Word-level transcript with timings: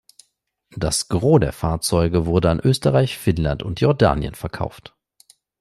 Das 0.75 1.09
Gros 1.09 1.39
der 1.41 1.53
Fahrzeuge 1.53 2.25
wurde 2.25 2.49
an 2.49 2.59
Österreich, 2.59 3.19
Finnland 3.19 3.61
und 3.61 3.81
Jordanien 3.81 4.33
verkauft. 4.33 4.95